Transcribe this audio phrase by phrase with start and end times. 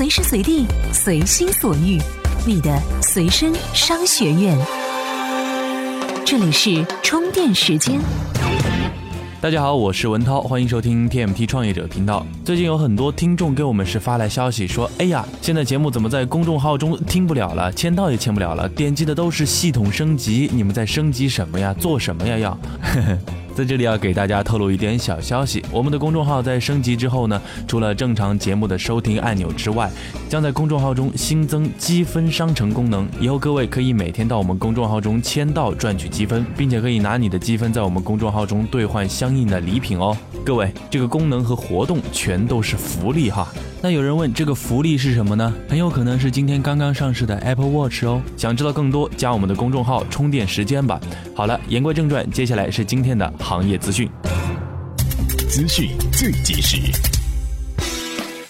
[0.00, 0.64] 随时随地，
[0.94, 1.98] 随心所欲，
[2.46, 4.56] 你的随身商学院。
[6.24, 8.00] 这里是充电时间。
[9.42, 12.24] 大家好，我是文涛，欢迎收听 TMT 创业者频道。
[12.42, 21.74] 最近有很多听众给我们是发来消息说，哎呀，现在节目怎么在公众号中听不了了，签到也签不了了，点击的都是系统升级，你们在升级什么呀？
[21.78, 22.38] 做什么呀？
[22.38, 22.58] 要？
[23.54, 29.90] 在这里要给大家透露一点小消息，我们的公众号在升级之后呢，除了正常节目的收听按钮之外，
[30.28, 33.08] 将在公众号中新增积分商城功能。
[33.20, 40.16] 以后各位可以每天到我们公众号中签到赚取积分，并且可以拿你的积分在我们公众号中兑换相应的礼品哦。
[40.44, 43.46] 各位，这个功能和活动全都是福利哈。
[43.82, 45.52] 那有人问这个福利是什么呢？
[45.68, 48.20] 很有可能是今天刚刚上市的 Apple Watch 哦。
[48.36, 51.00] 想知道更多，加我们的公众号充电时间吧。
[51.34, 54.08] 好了，言归正传，接下来是今天的行业资讯。
[55.48, 57.09] 资讯最及时。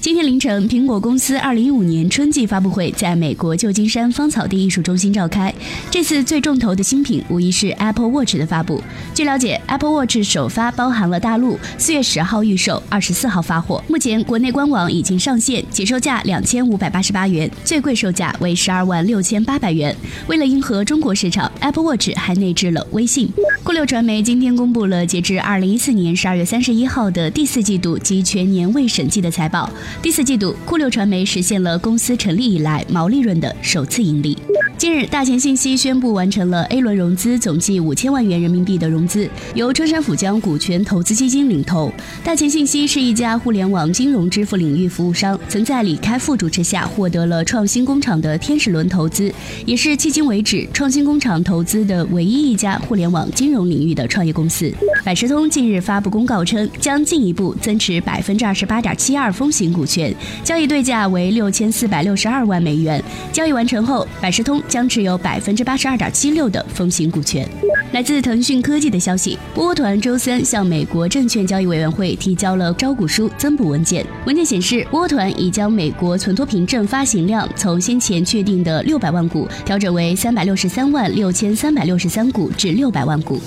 [0.01, 5.55] 今天凌晨，苹果公司2015年春季发布会在美国旧金山芳草地艺术中心召开。
[5.91, 8.83] 这次最重头的新品无疑是 Apple Watch 的发布。
[9.15, 13.85] 据了解，Apple Watch 首发包含了大陆，四月十号预售，二十四号发货。
[13.89, 19.95] 目前国内官网已经上线，起售价两千五百八十八元，最贵售价为十二万六千八百元。
[20.29, 23.31] 为了迎合中国市场，Apple Watch 还内置了微信。
[23.63, 29.71] 酷六传媒今天公布了截至二零一四年十二月三十一号的第四季度及全年未审计的财报。
[30.03, 34.37] 第四季度，酷六传媒实现了公司成立以来毛利润的首次盈利。
[34.81, 41.93] 近日，大秦信息宣布完成了 A 轮融资，总计五千万元人民币的融资，由春山府江股权投资基金领投。
[42.25, 49.31] 大秦信息是一家互联网金融支付领域服务商，曾在李开复主持下获得了创新工厂的天使轮投资，
[49.67, 54.73] 也是迄今为止创新工厂投资的唯一一家互联网金融领域的创业公司。
[55.05, 63.03] 百事通近日发布公告称，将进一步增持百分之二十八点七二风行股权，交易对价为六千四百六十二万美元。
[63.31, 64.59] 交易完成后，百事通。
[64.71, 67.47] 将持有百分之八十二点七六的风行股权。
[67.93, 74.07] 来自腾讯科技的消息，窝团周三向美国证券交易委员会提交了招股书增补文件。
[74.27, 83.41] 文件显示，窝团已将美国存托凭证发行量从先前确定的六百万股调整为三百六十三万六千三百六十三股至六百万股。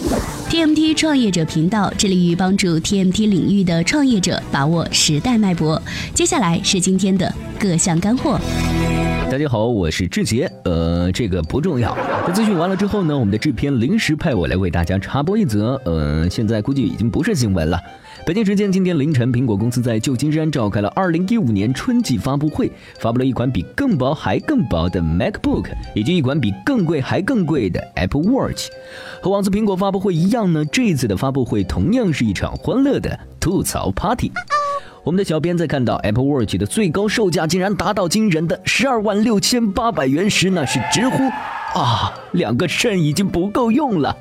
[0.50, 5.81] TMT 创业者频道致力于帮助 TMT 领域的创业者把握时代脉搏。
[6.13, 8.38] 接下来是今天的各项干货。
[9.33, 10.47] 大家好，我是志杰。
[10.63, 11.97] 呃，这个不重要。
[12.27, 15.73] 在资讯完了之后呢，我们的制片临时派我来为大家插播一则。
[15.85, 17.79] 呃，现在估计已经不是新闻了。
[18.27, 28.67] 北京时间今天凌晨，苹果公司在旧金山召开了2015年春季发布会，发布了一款比更薄还更薄的 MacBook，以及一款比更贵还更贵的 Apple Watch。
[29.19, 34.31] 和往次苹果发布会一样呢，这一次的发布会同样是一场欢乐的吐槽 party。
[35.03, 41.24] 我们的小编在看到 Apple Watch 的最高售价竟然达到惊人的十二万六千八百元时，那是直呼
[41.78, 44.16] 啊，两个肾已经不够用了。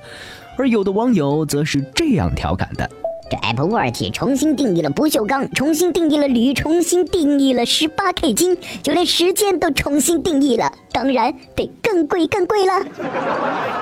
[0.58, 2.90] 而有的网友则是这样调侃的。
[3.32, 10.70] 这 Apple Watch 重新定义了不锈钢，重新定义了铝，重新定义了十八 K 金，就连时间都重新定义了。
[10.92, 12.72] 当然得更贵更贵了。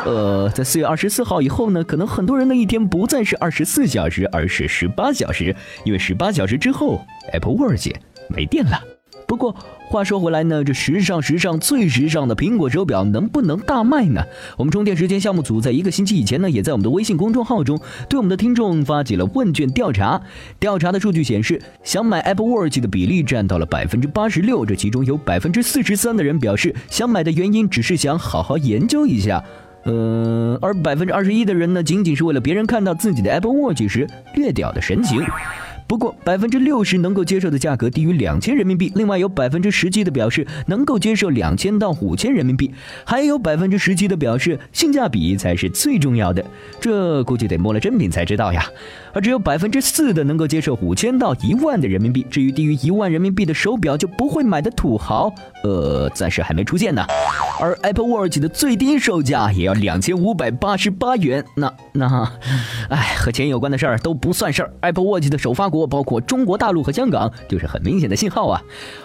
[0.06, 7.00] 呃，在四月二十四号以后呢，可能很多人的一天不再是二十四小时，而是十八小时，因为十八小时之后
[7.32, 7.88] Apple Watch
[8.28, 8.80] 没电了。
[9.30, 9.54] 不过
[9.88, 14.20] 话说回来呢，这时尚时尚最时尚的苹果手表能不能大卖呢？
[14.56, 20.20] 我们充电时间项目组在一个星期以前呢，也在我们的微信公众号中对我们的听众发起了问卷调查。
[20.58, 29.44] 调查的数据显示，想买 Apple Watch 的比例占到了百分之八十六，这其中有百分之四十三的人表示想买的原因只是想好好研究一下，
[29.84, 35.22] 呃，而百分之二十一的人呢，仅仅是为了别人看到自己的 Apple Watch 时略屌的神情。
[35.90, 42.72] 不过，百分之六十能够接受的价格低于两千人民币，另外有百分之十七的表示能够接受两千到五千人民币，
[43.04, 46.44] 还有百分之十七的表示性价比才是最重要的。
[46.80, 48.64] 这估计得摸了真品才知道呀。
[49.12, 55.34] 而只有百分之四的能够接受五千到一万的人民币，至于低于一万人民币的手表就不会买的土豪，
[55.64, 57.04] 呃，暂时还没出现呢。
[57.60, 62.32] 而 Apple Watch 的最低售价也要两千五百八十八元，那那，
[62.88, 64.72] 哎，和钱有关的事儿都不算事儿。
[64.80, 65.90] Apple Watch 的首发国。
[65.90, 68.62] 包括中国大陆和香港，就是很明显的信号啊。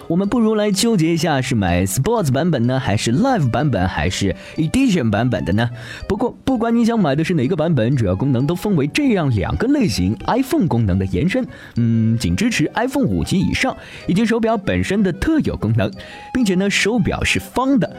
[0.08, 5.68] 我们不如来纠结一下，是买 Sports 版本呢，还是 Live 版本，还是 Edition 版本的呢？
[6.08, 11.48] 不过，不管你想买的是哪个版本，主要功能都分为这样两个类型：iPhone 功能的延伸，
[11.78, 13.76] 嗯，仅支持 iPhone 五级以上，
[14.06, 15.92] 以及手表本身的特有功能，
[16.32, 17.90] 并且呢，手表是方的。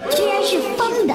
[0.47, 1.15] 是方的。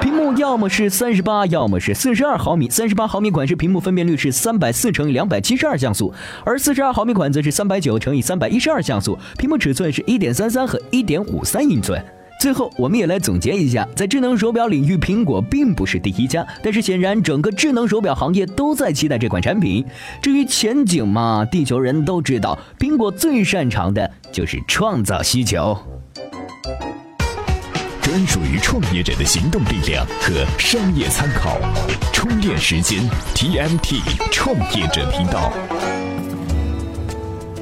[0.00, 2.68] 屏幕要么是三十八，要么是四十二毫米。
[2.68, 6.12] 三十八毫米款式屏幕分辨率是三百四乘以两百七十二像素，
[6.44, 9.18] 而四十二毫米款则是三百九乘以三百一十二像素。
[9.38, 12.02] 屏幕尺寸是一点三三和一点五三英寸。
[12.40, 19.82] 最后，我们也来总结一下，在智能手表领域，苹果并不是第一家，但是显然整个智能手表行业都在期待这款产品。
[20.20, 25.78] 至于前景嘛，地球人都知道，苹果最擅长的就是创造需求，
[28.04, 31.58] 专属于创业者的行动力量和商业参考。
[32.12, 33.00] 充电时间
[33.34, 35.50] ，TMT 创业者频道。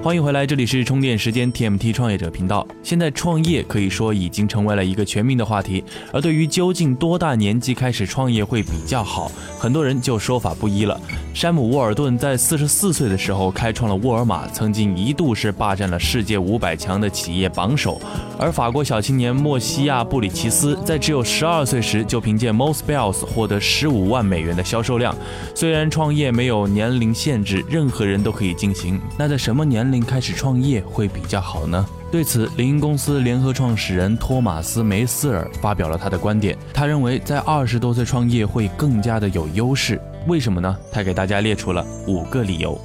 [0.02, 2.66] 欢迎回来，这里是充电时间 TMT 创业者频道。
[2.82, 11.00] 现在创业可以说已经成为了一个全民的话题，而对于究竟多大年纪开始创业会比较好，很多人就说法不一了。
[11.32, 18.00] 山姆·沃尔顿在四十四岁的时候开创了沃尔玛，曾经一度是霸占了世界五百强的企业榜首。
[18.40, 25.14] 而法国小青年莫西亚·布里奇斯在只有十二岁时就凭借 Most Bells 获得十五万美元的销售量。
[25.54, 31.86] 虽然创业没有年龄限制，任何人都可以进行，那在什么年龄开始创业会比较好呢？
[32.10, 36.56] 对此，林荫公司联合创始人托马斯·梅斯尔发表了他的观点。
[36.74, 40.00] 他认为，在二十多岁创业会更加的有优势。
[40.26, 40.76] 为什么呢？
[40.90, 42.80] 他给大家列出了五个理由。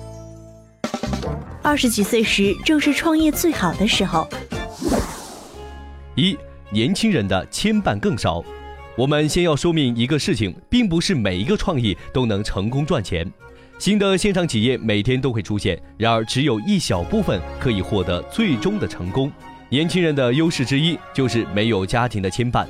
[1.62, 4.28] 二十几岁时正是创业最好的时候。
[6.16, 6.38] 一，
[6.70, 8.44] 年轻人的牵绊更少。
[8.98, 13.30] 我们先要说明一个事情，并不是每一个创意都能成功赚钱。
[13.80, 19.32] 新的线上企业每天都会出现，然而只有一小部分可以获得最终的成功。
[19.70, 22.66] 年轻人的优势之一就是没有家庭的牵绊，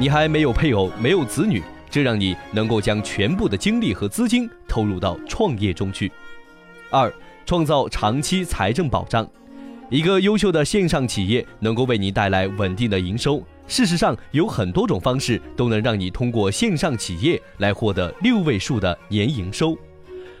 [0.00, 6.10] 你还没有配偶，没有子女，这让你能够将全部的精力和资金投入到创业中去。
[6.90, 7.12] 二，
[7.46, 9.28] 创造长期财政保障。
[9.90, 13.40] 一个优秀的线上企业能够为你带来稳定的营收。
[13.68, 19.78] 事实上，有很多种方式都能让你通过线上企业来获得六位数的年营收。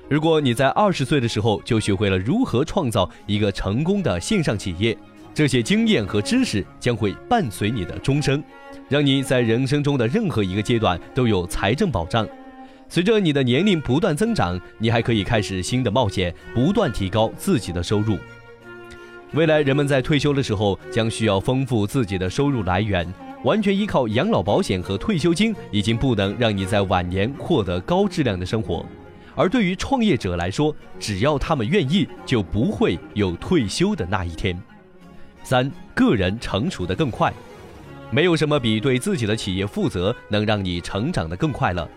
[0.08, 4.96] 如果你在二十岁的时候就学会了如何创造一个成功的线上企业，
[5.34, 8.42] 这些经验和知识将会伴随你的终生，
[8.88, 12.26] 让你在人生中的任何一个阶段都有财政保障。
[12.88, 18.16] 随着你的年龄不断增长，你还可以开始新的冒险，不断提高自己的收入。
[19.34, 23.06] 未来人们在退休的时候将需要丰富自己的收入来源，
[23.44, 28.86] 完全依靠养老保险和退休金已经不能让你在晚年获得高质量的生活。
[29.38, 34.60] 而对于创业者来说，只要他们愿意，就不会有退休的那一天。
[35.44, 37.32] 三个人成熟的更快，
[38.10, 41.88] 没有什么比对自己的企业负责能让你成长的更快了。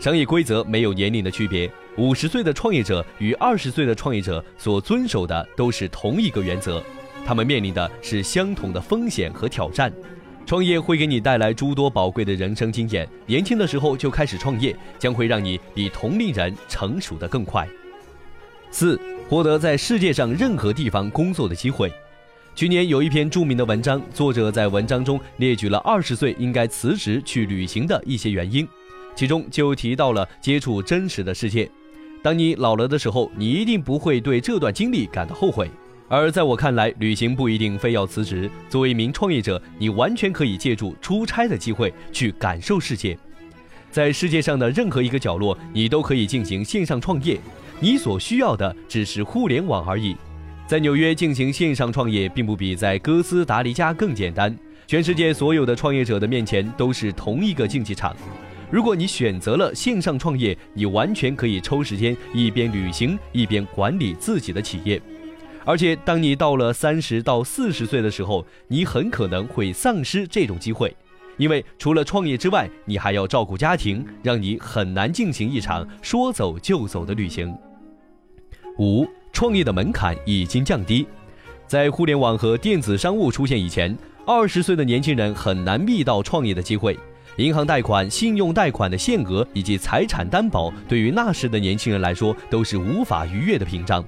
[0.00, 1.70] 商业规则没有年龄的区别。
[1.96, 6.82] 五十岁的创业者与二十岁的创业者所遵守的都是同一个原则，
[7.24, 9.92] 他们面临的是相同的风险和挑战。
[10.48, 17.68] 创业会给你带来诸多宝贵的人生经验，年轻的时候就开始创业，将会让你比同龄人成熟的更快。
[18.70, 18.98] 四，
[19.28, 21.92] 获得在世界上任何地方工作的机会。
[22.54, 28.66] 去年有一篇著名的文章，作者在文章中列举了二十岁应该辞职去旅行的一些原因，
[29.14, 31.70] 其中就提到了接触真实的世界。
[32.22, 35.70] 当你老了的时候，你一定不会对这段经历感到后悔。
[36.10, 38.50] 而在我看来，旅行不一定非要辞职。
[38.70, 43.16] 作为一名创业者，你完全可以借助出差的机会去感受世界。
[43.90, 47.38] 在世界上的任何一个角落，你都可以进行线上创业。
[47.78, 50.16] 你所需要的只是互联网而已。
[50.66, 54.56] 在纽约进行线上创业，并不比在哥斯达黎加更简单。
[54.86, 58.16] 全世界所有的创业者的面前都是同一个竞技场。
[58.70, 65.00] 如果你选择了线上创业，你完全可以抽时间一边旅行一边管理自己的企业。
[65.68, 70.96] 而且，当你到了三十到四十岁的时候，你很可能会丧失这种机会，
[71.36, 77.54] 因为除了创业之外，你还要照顾家庭，让你很难进行一场说走就走的旅行。
[78.78, 81.06] 五，创业的门槛已经降低，
[81.66, 83.94] 在互联网和电子商务出现以前，
[84.26, 86.98] 二十岁的年轻人很难觅到创业的机会。
[87.36, 94.02] 银行贷款、信用贷款的限额以及财产担保，对于那时的年轻人来说都是无法逾越的屏障。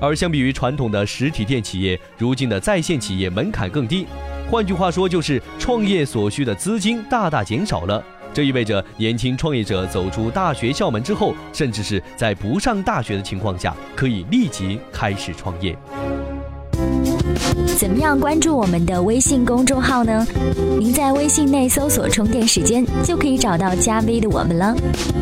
[0.00, 4.06] 而相比于传统的实体店企业，如今的在线企业门槛更低。
[4.50, 8.02] 换句话说，就是创业所需的资金大大减少了。
[8.32, 15.76] 这意味着年轻创业者走出大学校门之后，甚至是在不上大学的情况下，可以立即开始创业。
[17.76, 20.26] 怎么样关注我们的微信公众号呢？
[20.78, 24.74] 您在微信内搜索“充电时间”，就可以找到加 V 的我们了。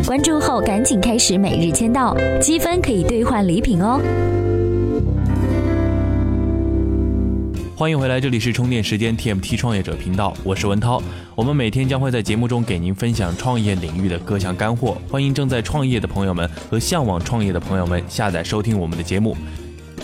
[0.06, 4.00] 关注后赶紧开始每日签到，积分可以兑换礼品哦。
[7.82, 11.02] 欢迎回来，这里是充电时间 TMT 创业者频道，我是文涛。
[11.34, 19.36] 我们每天将会在节目中给您分享创业领域的各项干货，欢迎正在创业的朋友们和向往创业的朋友们下载收听我们的节目。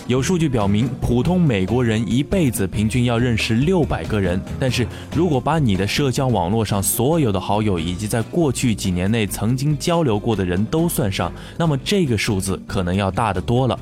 [0.07, 13.79] 有数据表明，普通美国人一辈子平均要认识六百个人，但是如果把你的社交网络上所有的好友以及在过去几年内曾经交流过的人都算上，那么这个数字可能要大得多了。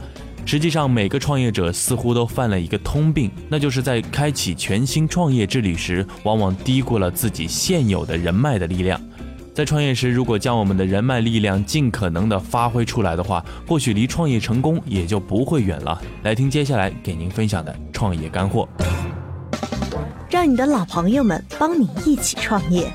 [0.48, 8.98] 实际上，每个创业者似乎都犯了一个通病，那就是在开启全新创业之旅时，往往低估了自己现有的人脉的力量。
[9.54, 16.02] 在创业时，如果将我们的人脉力量尽可能的发挥出来的话，或许离创业成功也就不会远了。
[16.24, 18.66] 来听接下来给您分享的创业干货，
[20.30, 22.90] 让你的老朋友们帮你一起创业。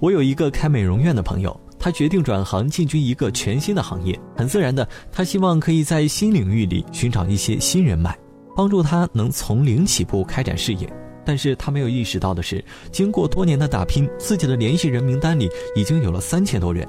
[0.00, 4.18] 我有一个开美容院的朋友，他决定转行进军一个全新的行业。
[4.36, 8.18] 很自然的，他希望可以在新领域里寻找一些新人脉，
[8.56, 10.92] 帮助他能从零起步开展事业。
[11.24, 16.84] 但是他没有意识到的是，经过多年的打拼，自己的联系人名单里已经有了三千多人，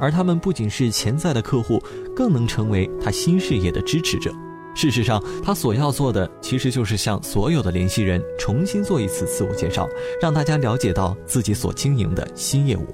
[0.00, 1.80] 而他们不仅是潜在的客户，
[2.16, 4.32] 更能成为他新事业的支持者。
[4.74, 9.88] 事实上，他所要做的其实就是向所有的联系人重新做一次自我介绍，
[10.20, 12.92] 让大家了解到自己所经营的新业务。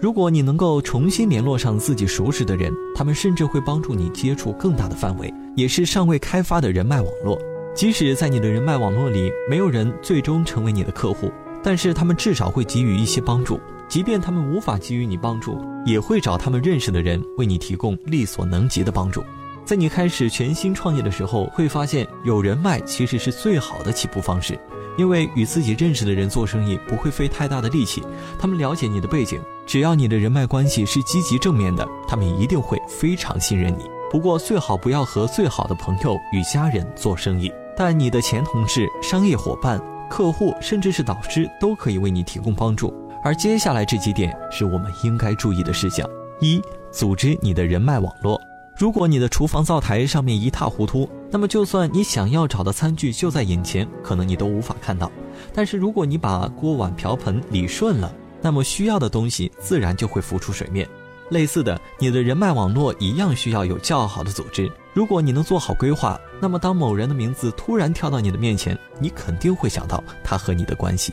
[0.00, 7.38] 如果你能够重新联络上自己熟识的人，他们甚至会帮助你接触更大的范围，也是尚未开发的人脉网络。
[7.74, 11.30] 即使在你的人脉网络里没有人最终成为你的客户，
[11.62, 13.60] 但是他们至少会给予一些帮助。
[13.88, 19.22] 即便他们无法给予你帮助，也会找他们认识的人为你提供力所能及的帮助。
[19.66, 24.58] 在你开始全新创业的时候，会发现有人脉其实是最好的起步方式，
[24.96, 28.02] 因为与自己认识的人做生意不会费太大的力气。
[28.38, 33.90] 他们了解你的背景，只要你的人脉关系是积极正面的，他们一定会非常信任你。
[34.10, 37.52] 不过最好不要和最好的朋友与家人做生意。
[37.76, 39.80] 但你的前同事、商业伙伴、
[40.10, 42.92] 客户，甚至是导师，都可以为你提供帮助。
[43.22, 46.06] 而接下来这几点是我们应该注意的事项：
[46.40, 48.38] 一、组织你的人脉网络。
[48.76, 55.10] 如果你的厨房灶台上面一塌糊涂，那么就算你想要找的餐具就在眼前，可能你都无法看到。
[55.54, 60.88] 但是如果你把锅碗瓢盆理顺了，那么需要的东西自然就会浮出水面。
[61.30, 64.68] 类似的，你的人脉网络一样需要有较好的组织。
[64.92, 71.12] 如果你能做好规划，那么当某人的名字突然跳到你的面前，你肯定会想到他和你的关系。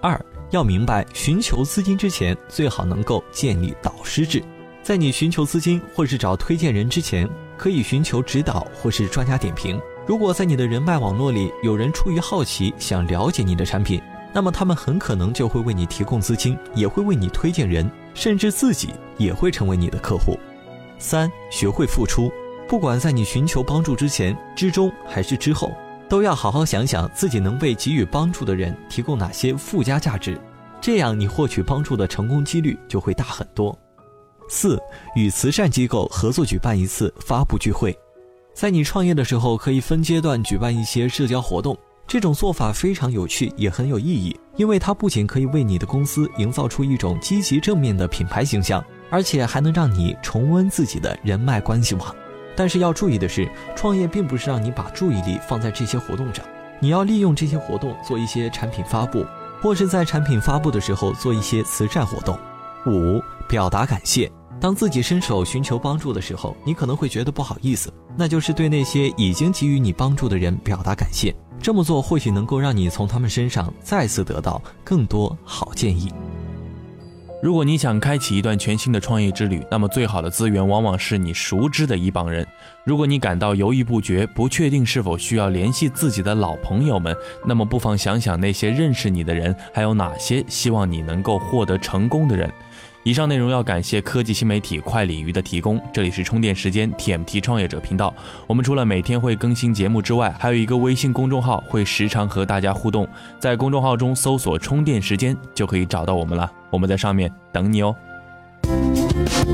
[0.00, 0.18] 二，
[0.50, 4.42] 要明白，寻求资金之前，最好能够建立导师制。
[4.82, 9.78] 在你寻求资金或是找推荐人之前，可以寻求指导或是专家点评。
[10.06, 14.00] 如果在你的人脉网络里有人出于好奇想了解你的产品，
[14.32, 20.38] 那么他们很可能就会为你提供资金，也会为你推荐人，甚至自己也会成为你的客户。
[20.98, 22.30] 三，学会付出。
[22.66, 25.72] 不管在你寻求帮助之前、之中还是之后，
[26.08, 30.38] 都要好好想想自己能为给予帮助的人提供哪些附加价值，
[30.80, 33.78] 这样你获取帮助的成功几率就会大很多。
[34.48, 34.80] 四、
[35.14, 37.96] 与慈善机构合作举办一次发布聚会，
[38.54, 41.76] 在你创业的时候可以分阶段举办一些社交活动，
[42.06, 52.14] 这种做法非常有趣，也很有意义，因为它不仅可以为你的公司营造出一种积极正面的品牌形象，而且还能让你重温自己的人脉关系网。
[52.56, 56.44] 但是要注意的是，创业并不是让你把注意力放在这些活动上，
[56.80, 59.24] 你要利用这些活动做一些产品发布，
[59.62, 62.36] 或是在产品发布的时候做一些慈善活动。
[62.86, 64.28] 五、表达感谢。
[64.60, 71.34] 当自己伸手寻求帮助的时候，你可能会觉得不好意思，那就是对那些已经给予你帮助的人表达感谢。
[71.60, 76.12] 这么做或许能够让你从他们身上再次得到更多好建议。
[77.40, 82.44] 如果你想开启一段全新的创业之旅，那么最好的资源往往是你熟知的一帮人。
[82.84, 92.52] 如果你感到犹豫不决，不确定是否需要联系自己的老朋友们，那么不妨想想那些认识你的人，还有哪些希望你能够获得成功的人。
[93.08, 95.80] 以上内容要感谢科技新媒体快鲤鱼的提供。
[95.90, 98.14] 这里是充电时间 TMT 创业者频道。
[98.46, 103.08] 我们除了每天会更新节目之外，还有一个微信公众号，会时常和大家互动。
[103.38, 106.52] 在公众号中搜索“充电时间”就可以找到我们了。
[106.68, 107.96] 我们在上面等你哦。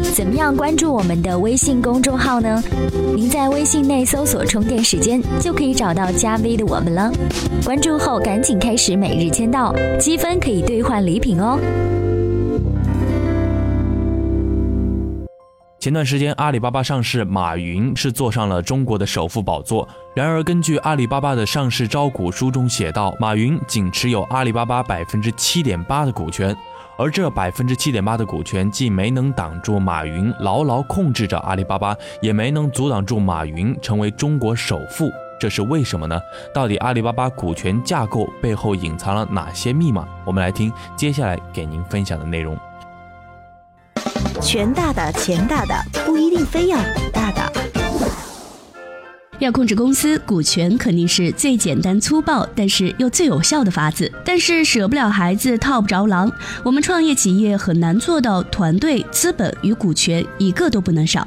[0.03, 2.61] 怎么样关注我们的微信公众号呢？
[3.15, 7.09] 您在微信内搜索“充电时间”就可以找到加 V 的我们了。
[7.65, 11.57] 关注后赶紧开始每日签到，积分可以兑换礼品哦。
[15.85, 19.87] 前段时间，阿里巴巴上市，马云是坐上了中国的首富宝座。
[20.15, 26.57] 然而，根据阿里巴巴的上市招股书中写道，马云仅持有阿里巴巴百分之七点八的股权，
[26.97, 35.13] 而这百分之七点八的股权既没能挡住马云牢牢控制着阿里巴巴，也没能阻挡住马云成为中国首富。
[35.39, 36.19] 这是为什么呢？
[36.55, 40.09] 到底阿里巴巴股权架构背后隐藏了哪些密码？
[40.25, 42.59] 我们来听接下来给您分享的内容。
[44.41, 45.75] 权大的钱大的
[46.05, 47.53] 不一定非要股大的。
[49.41, 54.11] 要控制公司股权，肯定是最简单粗暴，但是又最有效的法子。
[54.25, 56.31] 但是舍不了孩子套不着狼，
[56.63, 61.27] 我们创业企业很难做到团队、资本与股权一个都不能少。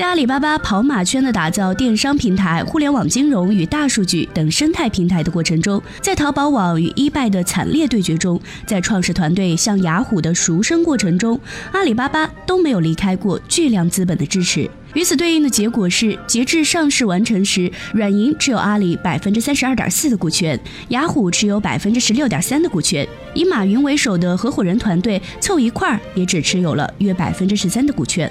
[0.00, 11.38] 在阿里巴巴跑马圈的打造电商平台、互联网金融与大数据等生态平台的过程中，在淘宝网与一拜的惨烈对决中，在创始团队向雅虎的赎身过程中，
[11.72, 14.70] 阿里巴巴都没有离开过巨量资本的支持。
[14.94, 28.30] 与此对应的结果是，截至上市完成时，软银持有阿里百分之三十二点四的股权，雅虎持有百分之十六点三的股权，以马云为首的合伙人团队凑一块儿也只持有了约百分之十三的股权。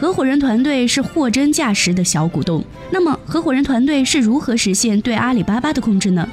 [0.00, 2.64] 合伙人团队是货真价实的小股东。
[2.90, 6.26] 那么，合伙人团队是如何实现对阿里巴巴的控制呢？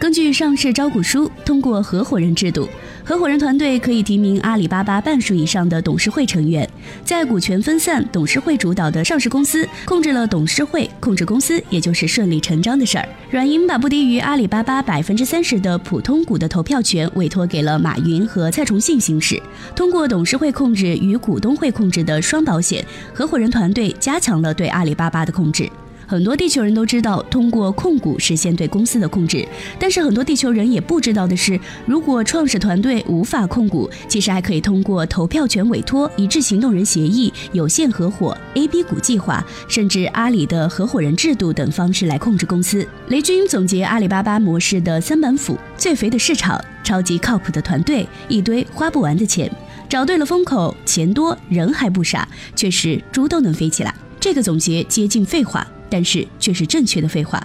[0.00, 2.68] 根据上市招股书，通过合伙人制度，
[3.10, 6.70] 合伙人团队可以提名阿里巴巴半数以上的董事会成员。
[7.04, 13.08] 在股权分散、董事会主导的上市公司，控制了董事会，控制公司也就是顺理成章的事儿。
[13.28, 19.42] 软银把不低于阿里巴巴百分之三十的普通股的投票权委托给了马云和蔡崇信行使，
[19.74, 25.68] 通过董事会控制与股东会控制的双保险，合伙人团队加强了对阿里巴巴的控制。
[26.10, 29.46] 很多地球人都知道通过控股实现对公司的控制，
[29.78, 42.84] 但是很多地球人也不知道的是，如果创始团队无法控股，其实还可以通过投票权委托、一致行动人协议、有限合伙、A、B 股计划，甚至阿里的合伙人制度等方式来控制公司。
[43.06, 49.48] 雷军总结阿里巴巴模式的三板斧：最肥的市场、超级靠谱的团队、一堆花不完的钱。
[49.88, 52.26] 找对了风口，钱多人还不傻，
[52.56, 53.94] 确实猪都能飞起来。
[54.18, 55.64] 这个总结接近废话。
[55.90, 57.42] 但是却是正确的废话。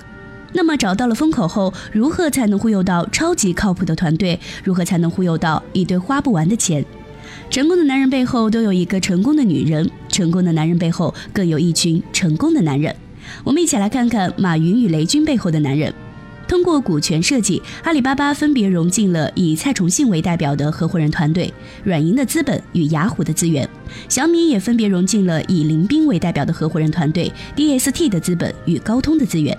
[0.53, 4.39] 那么找到了风口后，如何才能忽悠到超级靠谱的团队？
[4.63, 6.85] 如何才能忽悠到一堆花不完的钱？
[7.49, 12.95] 成功的男人背后都有一个成功的女人，成功的男人背后更有一群成功的男人。
[13.43, 15.93] 我们一起来看看马云与雷军背后的男人。
[16.47, 23.67] 通过股权设计，阿里巴巴分别融进了以蔡崇信为代表的合伙人团队、软银的资本与雅虎的资源；
[24.08, 29.58] 小米也分别融进了以林斌为代表的合伙人团队、DST 的资本与高通的资源。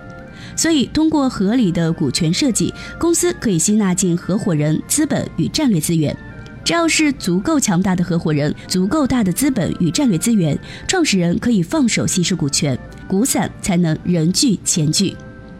[0.54, 6.16] 所以，通过合理的股权设计，公司可以吸纳进合伙人、资本与战略资源。
[6.64, 15.14] 只要是足够强大的合伙人、足够大的资本与战略资源，创始人可以放手稀释股权，股散才能人聚钱聚。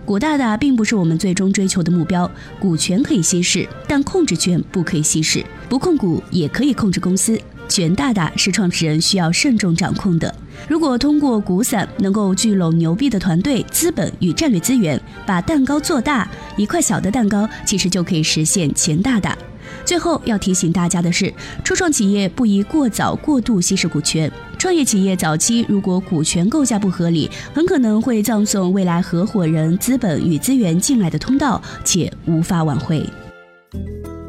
[0.07, 5.45] 股大大并不是我们最终追求的目标，股权可以稀释，但控制权不可以稀释。
[5.69, 7.37] 不控股也可以控制公司，
[7.69, 10.33] 权大大是创始人需要慎重掌控的。
[10.69, 19.37] 如果通过股散能够聚拢牛逼的团队、资本与战略资源，把蛋糕做大，一块小的蛋糕其实就可以实现钱大大。
[19.87, 21.33] 最后要提醒大家的是，
[21.65, 24.31] 初创企业不宜过早过度稀释股权。
[24.59, 33.09] 创业企业早期如果股权构架不合理，很可能会葬送未来合伙人、资本与资源进来的通道，且无法挽回。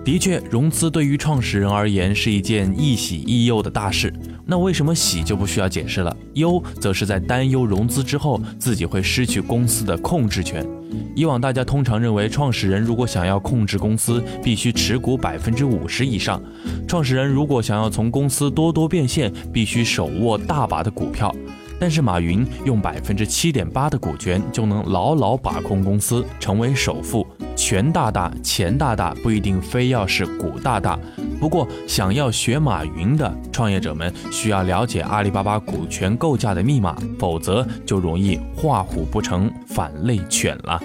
[0.06, 4.14] 的确，融资对于创始人而言是一件亦喜亦忧的大事。
[4.50, 6.16] 那为什么喜就不需要解释了？
[6.36, 10.66] 忧则是在担忧融资之后自己会失去公司的控制权。
[11.14, 16.40] 以往大家通常认为，创始人如果想要控制公司，必须持股百分之五十以上；
[16.88, 21.36] 创始人如果想要从公司多多变现，必须手握大把的股票。
[21.80, 27.26] 但是马云用百分之七点八的股权就能牢牢把控公司，成为首富。
[27.56, 30.98] 权大大，钱大大，不一定非要是股大大。
[31.40, 40.80] 不过，想要学马云的创业者们，需要了解阿里巴巴股权构架的密码，否则就容易画虎不成反类犬了。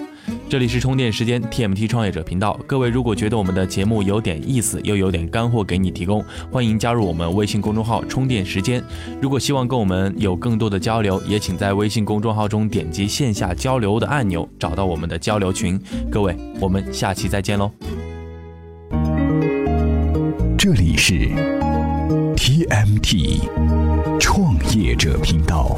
[0.53, 8.79] 这里是充电时间 TMT 创业者频道，各位如果觉得我们的节目有点意思，又有点干货给你提供，欢迎加入我们微信公众号充电时间。
[9.19, 15.81] 如果希望跟我们有更多的交流，也请在微信公众号中点击线下交流的按钮，找到我们的交流群。
[16.11, 17.71] 各位，我们下期再见喽。
[20.55, 21.31] 这里是
[22.35, 23.39] TMT
[24.19, 25.75] 创业者频道。